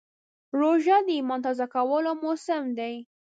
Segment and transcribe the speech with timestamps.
[0.59, 2.93] روژه د ایمان تازه کولو موسم دی.